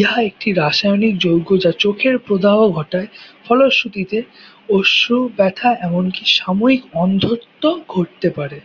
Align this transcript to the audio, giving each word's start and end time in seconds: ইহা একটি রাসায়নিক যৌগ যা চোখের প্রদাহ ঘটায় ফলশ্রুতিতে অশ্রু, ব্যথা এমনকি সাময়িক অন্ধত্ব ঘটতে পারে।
ইহা 0.00 0.18
একটি 0.22 0.48
রাসায়নিক 0.52 1.14
যৌগ 1.18 1.48
যা 1.58 1.72
চোখের 1.78 2.14
প্রদাহ 2.18 2.56
ঘটায় 2.70 3.08
ফলশ্রুতিতে 3.44 4.18
অশ্রু, 4.68 5.18
ব্যথা 5.36 5.70
এমনকি 5.80 6.22
সাময়িক 6.36 6.82
অন্ধত্ব 6.94 7.62
ঘটতে 7.88 8.28
পারে। 8.30 8.58